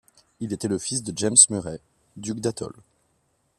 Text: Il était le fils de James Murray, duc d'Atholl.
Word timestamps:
Il 0.39 0.51
était 0.51 0.67
le 0.67 0.79
fils 0.79 1.03
de 1.03 1.13
James 1.15 1.35
Murray, 1.51 1.79
duc 2.17 2.39
d'Atholl. 2.39 2.73